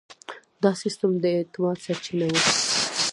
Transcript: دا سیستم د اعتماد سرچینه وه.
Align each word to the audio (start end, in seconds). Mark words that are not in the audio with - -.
دا 0.63 0.71
سیستم 0.83 1.11
د 1.23 1.25
اعتماد 1.37 1.77
سرچینه 1.85 2.25
وه. 2.31 2.41